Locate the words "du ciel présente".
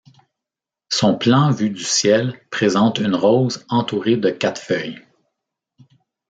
1.69-2.97